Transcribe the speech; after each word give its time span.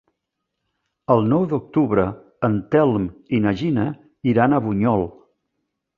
El 1.15 1.21
nou 1.33 1.43
d'octubre 1.51 2.07
en 2.49 2.57
Telm 2.77 3.07
i 3.39 3.43
na 3.47 3.53
Gina 3.63 3.87
iran 4.35 4.57
a 4.59 4.63
Bunyol. 4.69 5.07